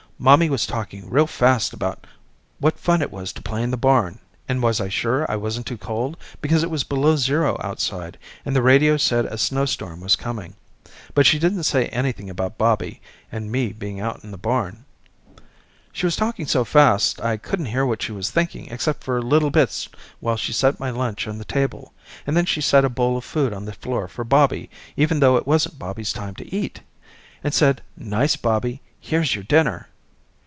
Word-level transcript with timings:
Mommy 0.23 0.51
was 0.51 0.67
talking 0.67 1.09
real 1.09 1.25
fast 1.25 1.73
about 1.73 2.05
what 2.59 2.77
fun 2.79 3.01
it 3.01 3.11
was 3.11 3.33
to 3.33 3.41
play 3.41 3.63
in 3.63 3.71
the 3.71 3.75
barn 3.75 4.19
and 4.47 4.61
was 4.61 4.79
I 4.79 4.87
sure 4.87 5.25
I 5.27 5.35
wasn't 5.35 5.65
too 5.65 5.79
cold 5.79 6.15
because 6.41 6.61
it 6.61 6.69
was 6.69 6.83
below 6.83 7.15
zero 7.15 7.57
outside 7.59 8.19
and 8.45 8.55
the 8.55 8.61
radio 8.61 8.97
said 8.97 9.25
a 9.25 9.35
snowstorm 9.39 9.99
was 9.99 10.15
coming, 10.15 10.53
but 11.15 11.25
she 11.25 11.39
didn't 11.39 11.63
say 11.63 11.87
anything 11.87 12.29
about 12.29 12.59
Bobby 12.59 13.01
and 13.31 13.51
me 13.51 13.69
being 13.71 13.99
out 13.99 14.23
in 14.23 14.29
the 14.29 14.37
barn. 14.37 14.85
She 15.91 16.05
was 16.05 16.15
talking 16.15 16.45
so 16.45 16.63
fast 16.63 17.19
I 17.19 17.35
couldn't 17.37 17.65
hear 17.73 17.83
what 17.87 18.03
she 18.03 18.11
was 18.11 18.29
thinking 18.29 18.67
except 18.69 19.03
for 19.03 19.19
little 19.23 19.49
bits 19.49 19.89
while 20.19 20.37
she 20.37 20.53
set 20.53 20.79
my 20.79 20.91
lunch 20.91 21.27
on 21.27 21.39
the 21.39 21.45
table 21.45 21.93
and 22.27 22.37
then 22.37 22.45
she 22.45 22.61
set 22.61 22.85
a 22.85 22.89
bowl 22.89 23.17
of 23.17 23.23
food 23.25 23.53
on 23.53 23.65
the 23.65 23.73
floor 23.73 24.07
for 24.07 24.23
Bobby 24.23 24.69
even 24.95 25.19
though 25.19 25.35
it 25.35 25.47
wasn't 25.47 25.79
Bobby's 25.79 26.13
time 26.13 26.35
to 26.35 26.55
eat 26.55 26.81
and 27.43 27.55
said 27.55 27.81
nice 27.97 28.35
Bobby 28.35 28.83
here's 28.99 29.33
your 29.33 29.45
dinner. 29.45 29.87